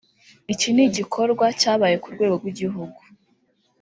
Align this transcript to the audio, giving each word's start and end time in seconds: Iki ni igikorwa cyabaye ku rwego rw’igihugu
Iki 0.53 0.69
ni 0.73 0.83
igikorwa 0.89 1.45
cyabaye 1.61 1.95
ku 2.01 2.07
rwego 2.13 2.33
rw’igihugu 2.41 2.99